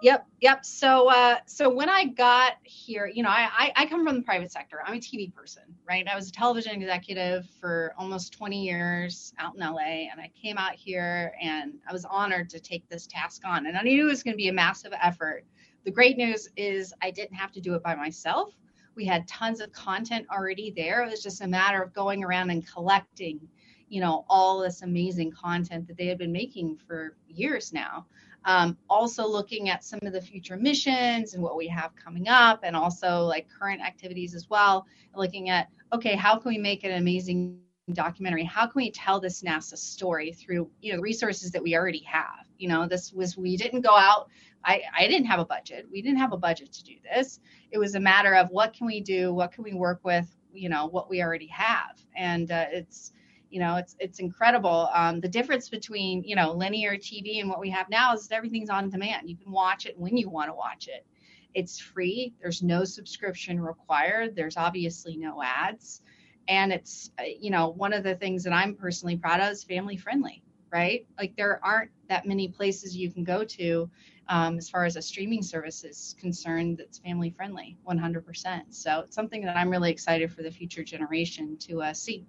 [0.00, 0.64] Yep, yep.
[0.64, 4.22] So, uh, so when I got here, you know, I, I, I come from the
[4.22, 4.78] private sector.
[4.86, 6.06] I'm a TV person, right?
[6.06, 10.56] I was a television executive for almost 20 years out in LA, and I came
[10.56, 13.66] out here, and I was honored to take this task on.
[13.66, 15.44] And I knew it was going to be a massive effort.
[15.84, 18.54] The great news is I didn't have to do it by myself.
[18.94, 21.02] We had tons of content already there.
[21.02, 23.40] It was just a matter of going around and collecting,
[23.88, 28.06] you know, all this amazing content that they had been making for years now.
[28.44, 32.60] Um, also looking at some of the future missions and what we have coming up
[32.62, 34.86] and also like current activities as well.
[35.14, 37.60] Looking at okay how can we make an amazing
[37.92, 38.44] documentary?
[38.44, 42.46] How can we tell this nasa story through you know resources that we already have?
[42.58, 44.28] You know this was we didn't go out
[44.64, 45.86] I, I didn't have a budget.
[45.90, 47.40] We didn't have a budget to do this.
[47.70, 49.32] It was a matter of what can we do?
[49.32, 50.28] What can we work with?
[50.52, 52.02] You know what we already have.
[52.16, 53.12] And uh, it's
[53.50, 54.88] you know it's it's incredible.
[54.92, 58.70] Um, the difference between you know linear tv and what we have now is everything's
[58.70, 59.28] on demand.
[59.28, 61.06] You can watch it when you want to watch it.
[61.54, 62.34] It's free.
[62.40, 64.36] There's no subscription required.
[64.36, 66.02] There's obviously no ads.
[66.46, 69.64] And it's uh, you know one of the things that i'm personally proud of is
[69.64, 71.06] family friendly right?
[71.18, 73.90] Like there aren't that many places you can go to
[74.28, 79.14] um, as far as a streaming service is concerned that's family friendly 100% so it's
[79.14, 82.26] something that i'm really excited for the future generation to uh, see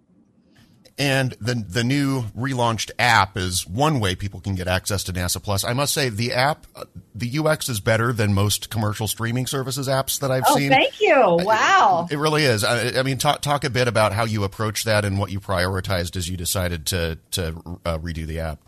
[0.98, 5.42] and the the new relaunched app is one way people can get access to NASA
[5.42, 5.64] Plus.
[5.64, 6.66] I must say the app,
[7.16, 10.70] the UX is better than most commercial streaming services apps that I've oh, seen.
[10.70, 11.16] Thank you.
[11.16, 12.08] Wow.
[12.10, 12.64] It, it really is.
[12.64, 15.40] I, I, mean, talk talk a bit about how you approach that and what you
[15.40, 18.60] prioritized as you decided to to uh, redo the app.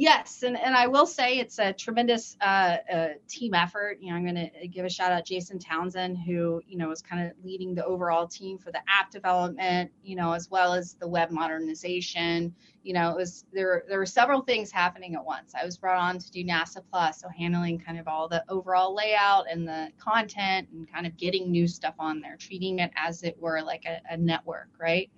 [0.00, 3.98] Yes, and, and I will say it's a tremendous uh, uh, team effort.
[4.00, 7.02] You know, I'm going to give a shout out Jason Townsend, who you know was
[7.02, 9.90] kind of leading the overall team for the app development.
[10.04, 12.54] You know, as well as the web modernization.
[12.84, 13.82] You know, it was there.
[13.88, 15.52] There were several things happening at once.
[15.60, 18.94] I was brought on to do NASA Plus, so handling kind of all the overall
[18.94, 23.24] layout and the content, and kind of getting new stuff on there, treating it as
[23.24, 25.10] it were like a, a network, right?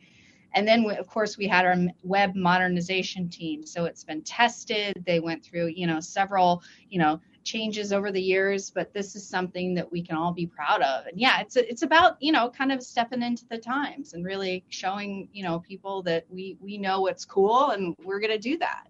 [0.54, 3.64] And then, of course, we had our web modernization team.
[3.64, 5.02] So it's been tested.
[5.06, 9.26] They went through, you know, several, you know, changes over the years, but this is
[9.26, 11.06] something that we can all be proud of.
[11.06, 14.64] And yeah, it's it's about you know kind of stepping into the times and really
[14.68, 18.58] showing you know people that we we know what's cool and we're going to do
[18.58, 18.86] that.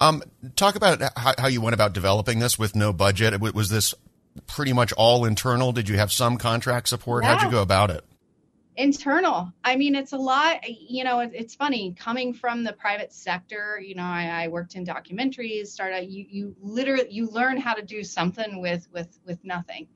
[0.00, 0.22] Um,
[0.56, 3.40] talk about how, how you went about developing this with no budget.
[3.40, 3.94] Was this
[4.46, 5.72] pretty much all internal?
[5.72, 7.22] Did you have some contract support?
[7.22, 7.36] Yeah.
[7.36, 8.04] How'd you go about it?
[8.76, 9.52] Internal.
[9.62, 13.80] I mean it's a lot you know it, it's funny coming from the private sector
[13.80, 17.82] you know I, I, worked in documentaries started you you literally you learn how to
[17.82, 19.86] do something with with with nothing.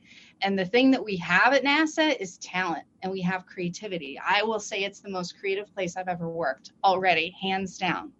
[0.43, 4.21] And the thing that we have at nasa is talent and we have creativity.
[4.25, 8.13] I will say it's the most creative place i've ever worked already hands down.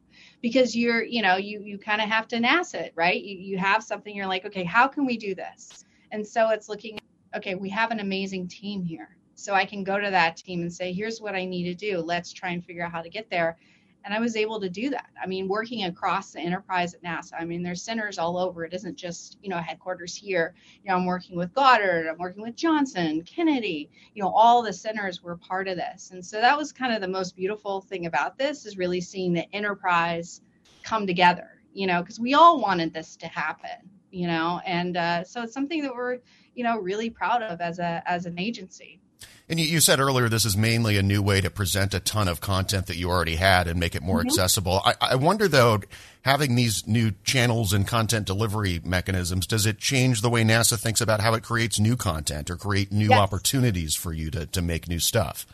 [0.43, 3.23] Because you're you know you you kind of have to nasa it right?
[3.23, 5.85] You, you have something you're like okay how can we do this?
[6.11, 6.99] And so it's looking
[7.37, 10.73] okay we have an amazing team here so I can go to that team and
[10.73, 12.01] say, here's what I need to do.
[12.01, 13.57] Let's try and figure out how to get there.
[14.05, 15.11] And I was able to do that.
[15.23, 18.65] I mean, working across the enterprise at NASA, I mean, there's centers all over.
[18.65, 20.57] It isn't just, you know, headquarters here.
[20.83, 24.73] You know, I'm working with Goddard, I'm working with Johnson, Kennedy, you know, all the
[24.73, 26.11] centers were part of this.
[26.11, 29.33] And so that was kind of the most beautiful thing about this is really seeing
[29.33, 30.41] the enterprise
[30.83, 35.23] come together, you know, because we all wanted this to happen, you know, and uh,
[35.23, 36.19] so it's something that we're,
[36.57, 39.01] you know, really proud of as a as an agency.
[39.51, 42.41] And you, said earlier this is mainly a new way to present a ton of
[42.41, 44.29] content that you already had and make it more mm-hmm.
[44.29, 44.83] accessible.
[44.85, 45.81] I, I, wonder though,
[46.23, 51.01] having these new channels and content delivery mechanisms, does it change the way NASA thinks
[51.01, 53.19] about how it creates new content or create new yes.
[53.19, 55.47] opportunities for you to, to make new stuff?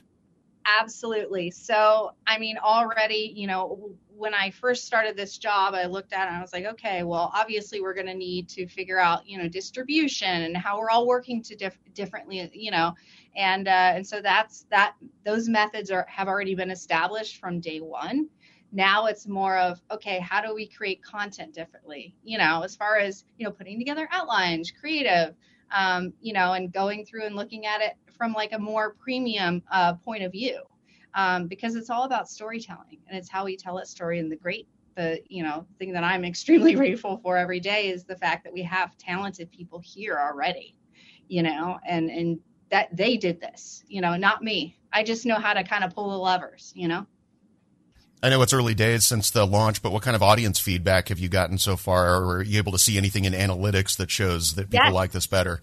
[0.66, 1.50] Absolutely.
[1.53, 6.27] So, I mean, already, you know, when I first started this job, I looked at
[6.27, 9.27] it and I was like, okay, well, obviously we're going to need to figure out,
[9.27, 12.94] you know, distribution and how we're all working to diff- differently, you know,
[13.37, 14.94] and uh, and so that's that.
[15.24, 18.29] Those methods are have already been established from day one.
[18.72, 22.14] Now it's more of okay, how do we create content differently?
[22.22, 25.35] You know, as far as you know, putting together outlines, creative,
[25.72, 29.62] um, you know, and going through and looking at it from like a more premium
[29.70, 30.62] uh, point of view,
[31.14, 34.18] um, because it's all about storytelling and it's how we tell a story.
[34.18, 38.05] And the great, the you know, thing that I'm extremely grateful for every day is
[38.05, 40.77] the fact that we have talented people here already,
[41.29, 44.77] you know, and and that they did this, you know, not me.
[44.92, 47.07] I just know how to kind of pull the levers, you know.
[48.22, 51.18] I know it's early days since the launch, but what kind of audience feedback have
[51.18, 52.16] you gotten so far?
[52.16, 54.94] Or are you able to see anything in analytics that shows that people yes.
[54.94, 55.61] like this better?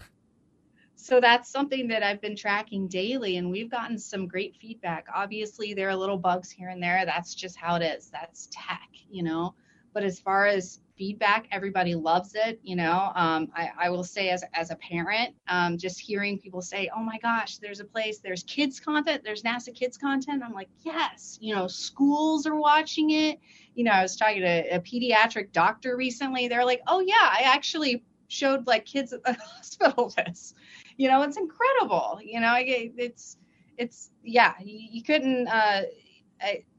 [1.02, 5.06] So that's something that I've been tracking daily, and we've gotten some great feedback.
[5.14, 7.04] Obviously, there are little bugs here and there.
[7.04, 8.08] That's just how it is.
[8.10, 9.54] That's tech, you know.
[9.92, 11.48] But as far as feedback.
[11.50, 12.60] Everybody loves it.
[12.62, 16.62] You know, um, I, I, will say as, as a parent, um, just hearing people
[16.62, 20.42] say, oh my gosh, there's a place, there's kids content, there's NASA kids content.
[20.44, 23.40] I'm like, yes, you know, schools are watching it.
[23.74, 26.46] You know, I was talking to a pediatric doctor recently.
[26.46, 30.54] They're like, oh yeah, I actually showed like kids at the hospital this.
[30.96, 32.18] You know, it's incredible.
[32.22, 33.36] You know, it's,
[33.76, 35.82] it's, yeah, you, couldn't, uh,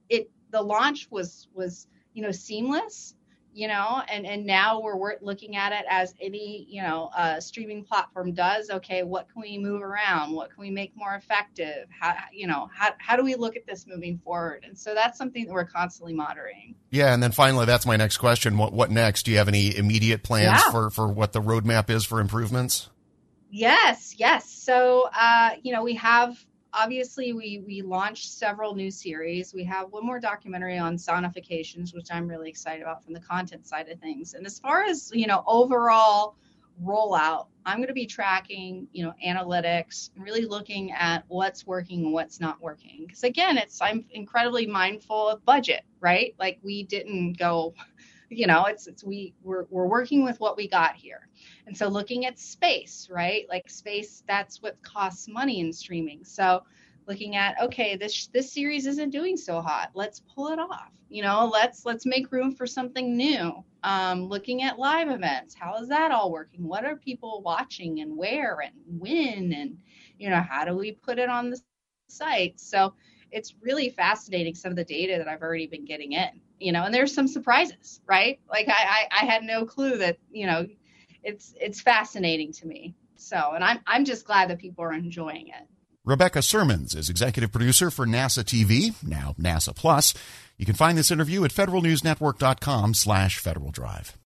[0.10, 3.16] it, the launch was, was, you know, seamless
[3.54, 7.40] you know and and now we're, we're looking at it as any you know uh,
[7.40, 8.70] streaming platform does.
[8.70, 10.34] Okay what can we move around?
[10.34, 11.88] What can we make more effective?
[11.90, 14.66] How you know how, how do we look at this moving forward?
[14.68, 16.76] And so that's something that we're constantly monitoring.
[16.90, 18.58] Yeah and then finally that's my next question.
[18.58, 19.24] What what next?
[19.24, 20.72] Do you have any immediate plans yeah.
[20.72, 22.90] for for what the roadmap is for improvements
[23.54, 24.50] yes yes.
[24.50, 29.54] So uh you know we have obviously we we launched several new series.
[29.54, 33.68] We have one more documentary on sonifications which i'm really excited about from the content
[33.68, 34.34] side of things.
[34.34, 36.36] And as far as you know overall
[36.84, 42.14] rollout i'm going to be tracking you know analytics really looking at what's working and
[42.14, 43.06] what's not working.
[43.06, 46.36] Because again it's i'm incredibly mindful of budget right?
[46.38, 47.74] Like we didn't go
[48.30, 51.28] you know it's it's we we're, we're working with what we got here.
[51.68, 53.46] And so looking at space right?
[53.50, 56.24] Like space that's what costs money in streaming.
[56.24, 56.64] So
[57.08, 59.92] looking at okay this this series isn't doing so hot.
[59.94, 60.92] Let's pull it off.
[61.10, 63.64] You know let's let's make room for something new.
[63.84, 66.68] Um, looking at live events how is that all working?
[66.68, 69.54] What are people watching and where and when?
[69.54, 69.78] And
[70.18, 71.60] you know how do we put it on the
[72.10, 72.60] site?
[72.60, 72.94] So
[73.34, 76.30] it's really fascinating some of the data that i've already been getting in
[76.64, 78.40] you know and there's some surprises right?
[78.50, 80.68] Like I, I i had no clue that you know
[81.24, 82.96] it's it's fascinating to me.
[83.16, 85.68] So and i'm i'm just glad that people are enjoying it.
[86.06, 90.14] Rebecca Sirmons is executive producer for nasa tv now nasa plus.
[90.58, 94.18] You can find this interview at federalnewsnetwork.com slash federal drive.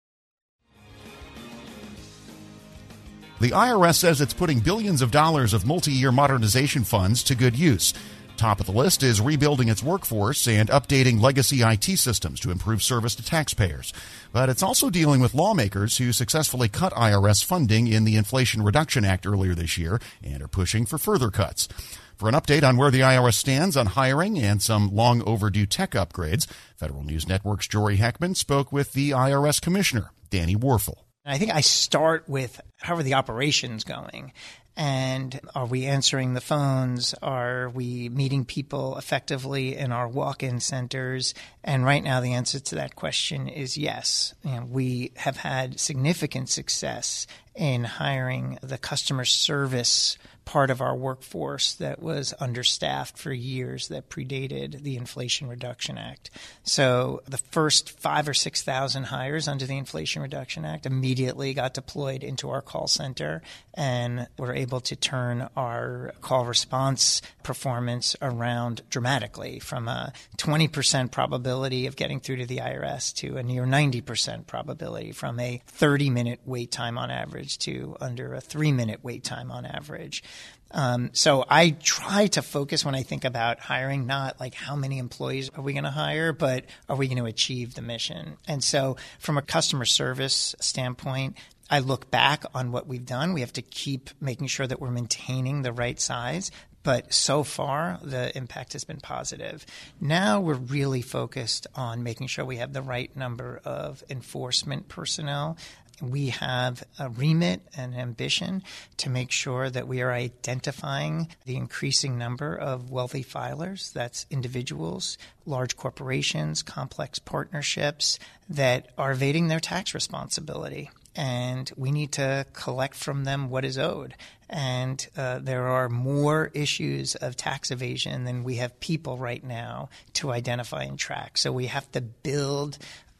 [3.39, 7.55] The IRS says it's putting billions of dollars of multi year modernization funds to good
[7.55, 7.93] use.
[8.37, 12.83] Top of the list is rebuilding its workforce and updating legacy IT systems to improve
[12.83, 13.91] service to taxpayers.
[14.31, 19.03] But it's also dealing with lawmakers who successfully cut IRS funding in the Inflation Reduction
[19.03, 21.67] Act earlier this year and are pushing for further cuts.
[22.15, 25.91] For an update on where the IRS stands on hiring and some long overdue tech
[25.91, 30.97] upgrades, Federal News Network's Jory Heckman spoke with the IRS Commissioner, Danny Werfel.
[31.25, 34.31] I think I start with how are the operations going?
[34.77, 37.15] And are we answering the phones?
[37.15, 41.33] Are we meeting people effectively in our walk in centers?
[41.63, 44.35] And right now, the answer to that question is yes.
[44.43, 47.25] You know, we have had significant success
[47.55, 50.15] in hiring the customer service
[50.47, 56.29] part of our workforce that was understaffed for years that predated the Inflation Reduction Act.
[56.63, 62.23] So the first five or 6,000 hires under the Inflation Reduction Act immediately got deployed
[62.23, 63.41] into our call center
[63.73, 71.87] and were able to turn our call response performance around dramatically from a 20% probability
[71.87, 76.39] of getting through to the IRS to a near 90% probability from a 30 minute
[76.45, 80.23] wait time on average to under a three minute wait time on average.
[80.71, 84.99] Um, so I try to focus when I think about hiring, not like how many
[84.99, 88.37] employees are we going to hire, but are we going to achieve the mission?
[88.47, 91.37] And so from a customer service standpoint,
[91.69, 93.33] I look back on what we've done.
[93.33, 96.51] We have to keep making sure that we're maintaining the right size.
[96.83, 99.65] But so far, the impact has been positive.
[99.99, 105.57] Now we're really focused on making sure we have the right number of enforcement personnel
[106.01, 108.63] we have a remit and ambition
[108.97, 115.17] to make sure that we are identifying the increasing number of wealthy filers that's individuals,
[115.45, 118.19] large corporations, complex partnerships
[118.49, 120.91] that are evading their tax responsibility.
[121.15, 124.13] And we need to collect from them what is owed.
[124.49, 129.89] And uh, there are more issues of tax evasion than we have people right now
[130.13, 131.39] to identify and track.
[131.39, 132.77] So we have to build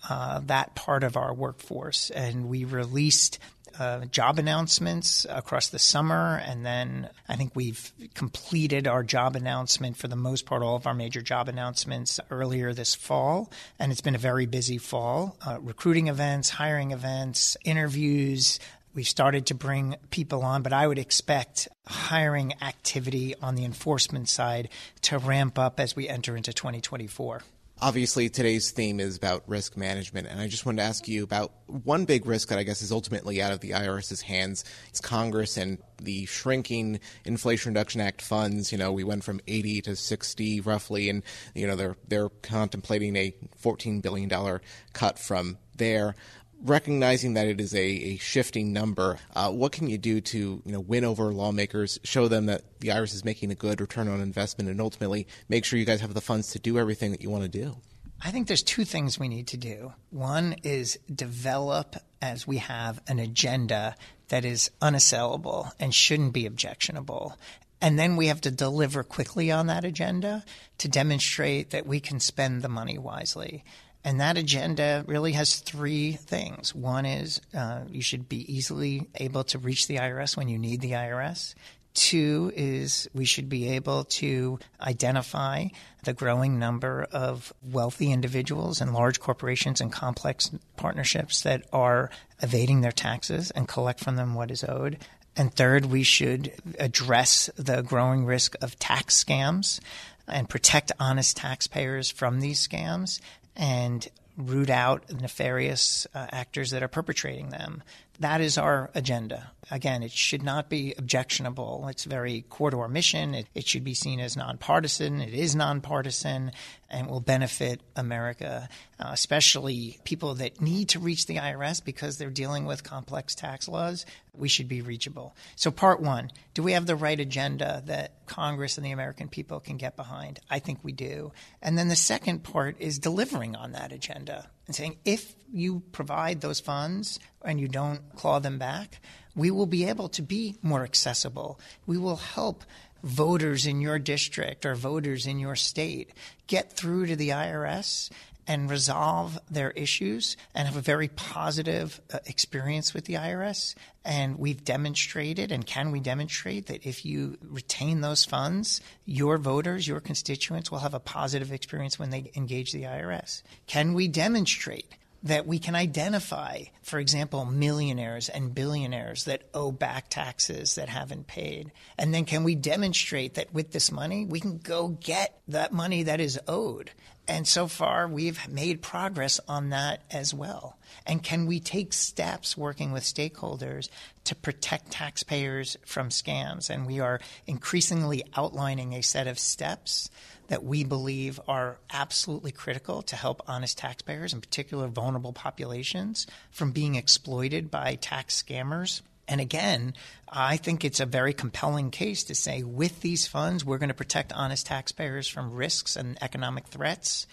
[0.10, 2.10] uh, that part of our workforce.
[2.10, 3.39] And we released
[3.80, 9.98] uh, job announcements across the summer, and then I think we've completed our job announcement
[9.98, 14.02] for the most part, all of our major job announcements earlier this fall, and it's
[14.02, 15.38] been a very busy fall.
[15.45, 18.60] Uh, recruiting events, hiring events, interviews.
[18.95, 24.28] We've started to bring people on, but I would expect hiring activity on the enforcement
[24.28, 24.70] side
[25.04, 27.43] to ramp up as we enter into 2024.
[27.80, 31.51] Obviously, today's theme is about risk management, and I just wanted to ask you about
[31.67, 34.65] one big risk that I guess is ultimately out of the IRS's hands.
[34.89, 38.71] It's Congress and the shrinking Inflation Reduction Act funds.
[38.71, 41.21] You know, we went from 80 to 60 roughly, and
[41.53, 44.59] you know they're they're contemplating a 14 billion dollar
[44.93, 46.15] cut from there
[46.64, 50.72] recognizing that it is a, a shifting number, uh, what can you do to you
[50.72, 54.22] know win over lawmakers, show them that the IRS is making a good return on
[54.22, 57.30] investment, and ultimately make sure you guys have the funds to do everything that you
[57.30, 57.78] want to do?
[58.22, 59.93] I think there's two things we need to do.
[60.10, 63.95] One is develop, as we have, an agenda
[64.30, 67.38] that is unassailable and shouldn't be objectionable.
[67.80, 70.43] And then we have to deliver quickly on that agenda
[70.80, 73.64] to demonstrate that we can spend the money wisely.
[74.08, 76.74] And that agenda really has three things.
[76.74, 80.80] One is uh, you should be easily able to reach the IRS when you need
[80.80, 81.55] the IRS.
[81.93, 85.66] Two is we should be able to identify
[86.05, 92.10] the growing number of wealthy individuals and large corporations and complex partnerships that are
[92.41, 94.99] evading their taxes and collect from them what is owed.
[95.36, 99.82] And third, we should address the growing risk of tax scams
[100.28, 103.20] and protect honest taxpayers from these scams
[103.58, 107.84] and root out nefarious uh, actors that are perpetrating them.
[108.20, 109.51] That is our agenda.
[109.70, 111.86] Again, it should not be objectionable.
[111.88, 113.36] It's very core to our mission.
[113.36, 115.22] It, it should be seen as nonpartisan.
[115.22, 116.51] It is nonpartisan
[116.89, 122.32] and will benefit America, uh, especially people that need to reach the IRS because they're
[122.32, 124.05] dealing with complex tax laws.
[124.34, 125.36] We should be reachable.
[125.55, 129.59] So, part one do we have the right agenda that Congress and the American people
[129.59, 130.39] can get behind?
[130.49, 131.34] I think we do.
[131.61, 136.41] And then the second part is delivering on that agenda and saying if you provide
[136.41, 139.01] those funds and you don't claw them back,
[139.36, 141.59] we will be able to be more accessible.
[141.86, 142.63] We will help
[143.03, 146.11] voters in your district or voters in your state
[146.47, 148.09] get through to the IRS
[148.48, 153.76] and resolve their issues and have a very positive uh, experience with the IRS.
[154.06, 159.88] And we've demonstrated, and can we demonstrate that if you retain those funds, your voters,
[159.88, 163.43] your constituents will have a positive experience when they engage the IRS?
[163.68, 170.10] Can we demonstrate that we can identify, for example, millionaires and billionaires that owe back
[170.10, 171.72] taxes that haven't paid?
[171.98, 176.04] And then can we demonstrate that with this money, we can go get that money
[176.04, 176.91] that is owed?
[177.28, 180.78] And so far, we've made progress on that as well.
[181.05, 183.89] And can we take steps working with stakeholders
[184.25, 186.69] to protect taxpayers from scams?
[186.69, 190.09] And we are increasingly outlining a set of steps
[190.47, 196.71] that we believe are absolutely critical to help honest taxpayers, in particular vulnerable populations, from
[196.71, 199.01] being exploited by tax scammers.
[199.28, 199.93] And again,
[200.30, 203.95] I think it's a very compelling case to say with these funds, we're going to
[203.95, 207.28] protect honest taxpayers from risks and economic threats.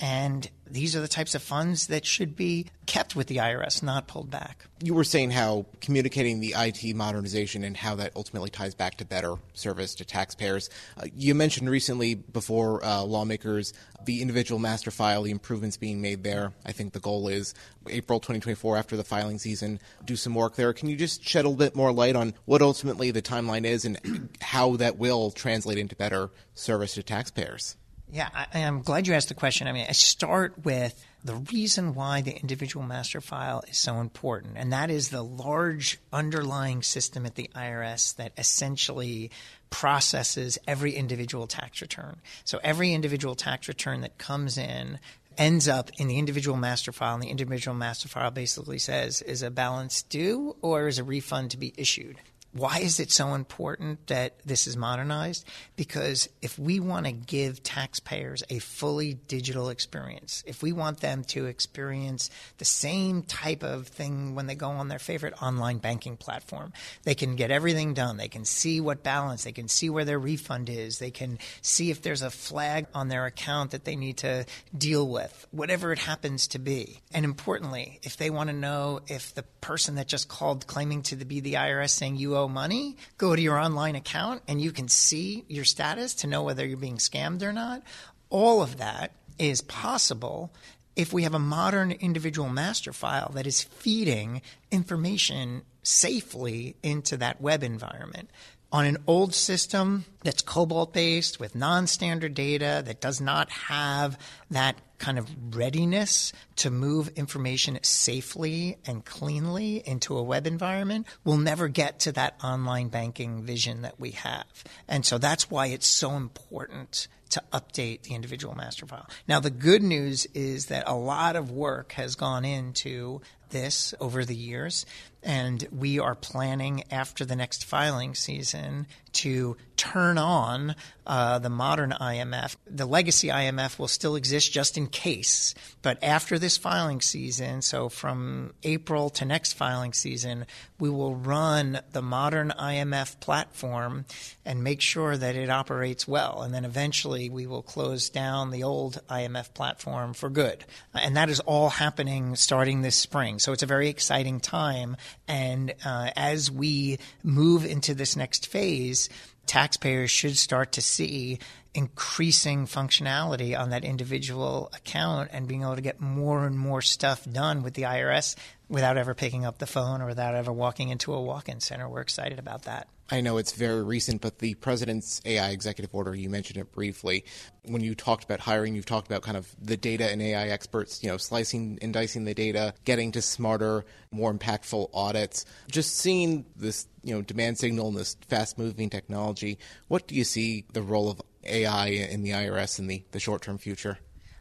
[0.00, 4.06] And these are the types of funds that should be kept with the IRS, not
[4.06, 4.64] pulled back.
[4.82, 9.04] You were saying how communicating the IT modernization and how that ultimately ties back to
[9.04, 10.70] better service to taxpayers.
[10.96, 13.74] Uh, you mentioned recently before uh, lawmakers
[14.06, 16.54] the individual master file, the improvements being made there.
[16.64, 17.52] I think the goal is
[17.86, 20.72] April 2024 after the filing season, do some work there.
[20.72, 23.84] Can you just shed a little bit more light on what ultimately the timeline is
[23.84, 27.76] and how that will translate into better service to taxpayers?
[28.12, 29.68] Yeah, I, am glad you asked the question.
[29.68, 34.54] I mean, I start with the reason why the individual master file is so important,
[34.56, 39.30] and that is the large underlying system at the IRS that essentially
[39.70, 42.20] processes every individual tax return.
[42.44, 44.98] So every individual tax return that comes in
[45.38, 49.42] ends up in the individual master file, and the individual master file basically says is
[49.42, 52.16] a balance due or is a refund to be issued.
[52.52, 55.46] Why is it so important that this is modernized?
[55.76, 61.22] Because if we want to give taxpayers a fully digital experience, if we want them
[61.24, 62.28] to experience
[62.58, 66.72] the same type of thing when they go on their favorite online banking platform,
[67.04, 68.16] they can get everything done.
[68.16, 71.92] They can see what balance, they can see where their refund is, they can see
[71.92, 74.44] if there's a flag on their account that they need to
[74.76, 77.00] deal with, whatever it happens to be.
[77.12, 81.16] And importantly, if they want to know if the person that just called claiming to
[81.16, 84.88] be the IRS saying you owe money, go to your online account and you can
[84.88, 87.82] see your status to know whether you're being scammed or not.
[88.28, 90.52] All of that is possible
[90.96, 97.40] if we have a modern individual master file that is feeding information safely into that
[97.40, 98.28] web environment
[98.72, 104.18] on an old system that's COBOL based with non standard data that does not have
[104.50, 111.38] that kind of readiness to move information safely and cleanly into a web environment, we'll
[111.38, 114.44] never get to that online banking vision that we have.
[114.86, 119.08] And so that's why it's so important to update the individual master file.
[119.26, 124.24] Now, the good news is that a lot of work has gone into this over
[124.24, 124.86] the years.
[125.22, 130.74] And we are planning after the next filing season to turn on
[131.06, 132.56] uh, the modern IMF.
[132.66, 137.88] The legacy IMF will still exist just in case, but after this filing season, so
[137.88, 140.46] from April to next filing season,
[140.78, 144.04] we will run the modern IMF platform
[144.44, 146.42] and make sure that it operates well.
[146.42, 150.64] And then eventually we will close down the old IMF platform for good.
[150.94, 153.38] And that is all happening starting this spring.
[153.38, 154.96] So it's a very exciting time.
[155.28, 159.08] And uh, as we move into this next phase,
[159.46, 161.38] taxpayers should start to see
[161.74, 167.24] increasing functionality on that individual account and being able to get more and more stuff
[167.30, 168.34] done with the IRS
[168.68, 171.88] without ever picking up the phone or without ever walking into a walk in center.
[171.88, 172.88] We're excited about that.
[173.12, 177.24] I know it's very recent, but the president's AI executive order, you mentioned it briefly.
[177.64, 181.02] When you talked about hiring, you've talked about kind of the data and AI experts,
[181.02, 185.44] you know, slicing and dicing the data, getting to smarter, more impactful audits.
[185.70, 189.58] Just seeing this, you know, demand signal and this fast moving technology,
[189.88, 193.42] what do you see the role of AI in the IRS in the, the short
[193.42, 193.98] term future?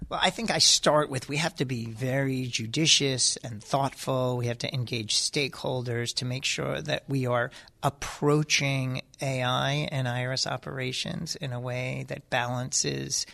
[0.10, 4.38] Well, I think I start with we have to be very judicious and thoughtful.
[4.38, 7.52] We have to engage stakeholders to make sure that we are
[7.84, 13.28] approaching AI and IRS operations in a way that balances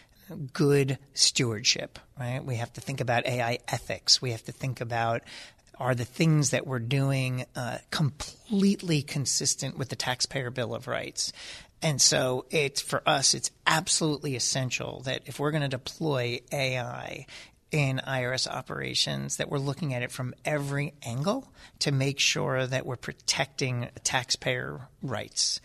[0.51, 2.43] good stewardship, right?
[2.43, 4.21] We have to think about AI ethics.
[4.21, 5.21] We have to think about
[5.79, 11.33] are the things that we're doing uh, completely consistent with the taxpayer bill of rights
[11.81, 17.25] and so it's for us, it's absolutely essential that if we're going to deploy AI
[17.71, 22.85] in IRS operations, that we're looking at it from every angle to make sure that
[22.85, 25.59] we're protecting taxpayer rights.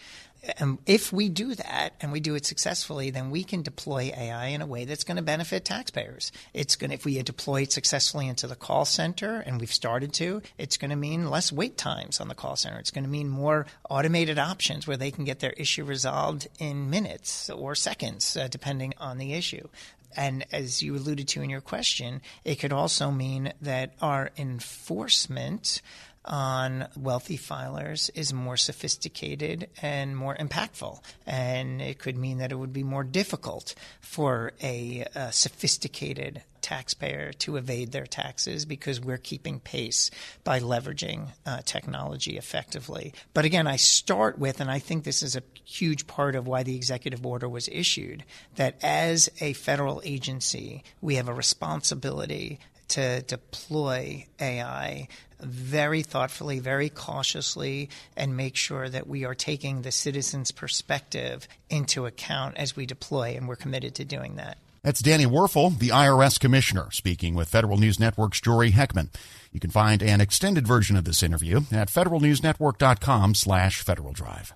[0.58, 4.46] And if we do that and we do it successfully, then we can deploy AI
[4.46, 6.32] in a way that's going to benefit taxpayers.
[6.54, 10.14] It's going to, if we deploy it successfully into the call center, and we've started
[10.14, 12.78] to, it's going to mean less wait times on the call center.
[12.78, 16.88] It's going to mean more automated options where they can get their issue resolved in
[16.88, 19.68] minutes or seconds, uh, depending on the issue
[20.16, 25.82] And as you alluded to in your question, it could also mean that our enforcement
[26.24, 31.02] on wealthy filers is more sophisticated and more impactful.
[31.26, 37.32] And it could mean that it would be more difficult for a, a, sophisticated taxpayer
[37.32, 40.10] to evade their taxes because we're keeping pace
[40.44, 43.14] by leveraging uh, technology effectively.
[43.32, 46.62] But again, I start with, and I think this is a huge part of why
[46.62, 48.24] the executive order was issued,
[48.56, 55.08] that as a federal agency, we have a responsibility to deploy AI
[55.42, 62.06] very thoughtfully, very cautiously, and make sure that we are taking the citizen's perspective into
[62.06, 64.58] account as we deploy, and we're committed to doing that.
[64.82, 69.10] That's Danny Werfel, the IRS Commissioner, speaking with Federal News Network's Jory Heckman.
[69.52, 74.54] You can find an extended version of this interview at federalnewsnetwork.com slash Federal Drive.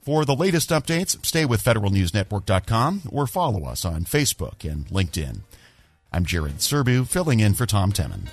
[0.00, 5.42] For the latest updates, stay with federalnewsnetwork.com or follow us on Facebook and LinkedIn.
[6.12, 8.26] I'm Jared Serbu, filling in for Tom Temin.